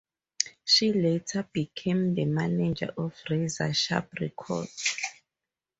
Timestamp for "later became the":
0.93-2.25